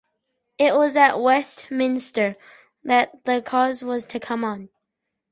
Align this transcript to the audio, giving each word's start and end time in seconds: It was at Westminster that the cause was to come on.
It 0.57 0.73
was 0.73 0.97
at 0.97 1.21
Westminster 1.21 2.35
that 2.83 3.23
the 3.25 3.39
cause 3.39 3.83
was 3.83 4.07
to 4.07 4.19
come 4.19 4.43
on. 4.43 4.69